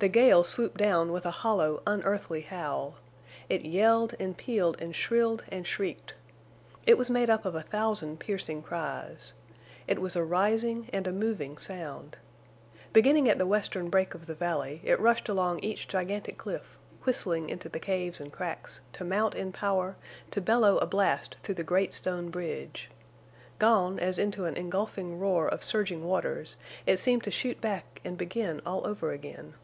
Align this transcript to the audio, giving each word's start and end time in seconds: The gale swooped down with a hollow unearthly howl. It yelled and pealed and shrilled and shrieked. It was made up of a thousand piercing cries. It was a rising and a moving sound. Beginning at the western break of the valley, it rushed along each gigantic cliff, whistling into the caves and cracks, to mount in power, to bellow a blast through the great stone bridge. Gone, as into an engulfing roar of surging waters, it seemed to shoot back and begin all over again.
The 0.00 0.06
gale 0.08 0.44
swooped 0.44 0.76
down 0.76 1.10
with 1.10 1.26
a 1.26 1.32
hollow 1.42 1.82
unearthly 1.84 2.42
howl. 2.42 2.98
It 3.48 3.64
yelled 3.64 4.14
and 4.20 4.36
pealed 4.36 4.80
and 4.80 4.94
shrilled 4.94 5.42
and 5.48 5.66
shrieked. 5.66 6.14
It 6.86 6.96
was 6.96 7.10
made 7.10 7.28
up 7.28 7.44
of 7.44 7.56
a 7.56 7.62
thousand 7.62 8.20
piercing 8.20 8.62
cries. 8.62 9.32
It 9.88 10.00
was 10.00 10.14
a 10.14 10.22
rising 10.22 10.88
and 10.92 11.08
a 11.08 11.12
moving 11.12 11.58
sound. 11.58 12.16
Beginning 12.92 13.28
at 13.28 13.38
the 13.38 13.46
western 13.46 13.90
break 13.90 14.14
of 14.14 14.26
the 14.26 14.36
valley, 14.36 14.80
it 14.84 15.00
rushed 15.00 15.28
along 15.28 15.58
each 15.64 15.88
gigantic 15.88 16.38
cliff, 16.38 16.78
whistling 17.02 17.48
into 17.50 17.68
the 17.68 17.80
caves 17.80 18.20
and 18.20 18.32
cracks, 18.32 18.78
to 18.92 19.02
mount 19.04 19.34
in 19.34 19.50
power, 19.50 19.96
to 20.30 20.40
bellow 20.40 20.78
a 20.78 20.86
blast 20.86 21.34
through 21.42 21.56
the 21.56 21.64
great 21.64 21.92
stone 21.92 22.30
bridge. 22.30 22.88
Gone, 23.58 23.98
as 23.98 24.16
into 24.16 24.44
an 24.44 24.54
engulfing 24.56 25.18
roar 25.18 25.48
of 25.48 25.64
surging 25.64 26.04
waters, 26.04 26.56
it 26.86 26.98
seemed 27.00 27.24
to 27.24 27.32
shoot 27.32 27.60
back 27.60 28.00
and 28.04 28.16
begin 28.16 28.62
all 28.64 28.86
over 28.86 29.10
again. 29.10 29.54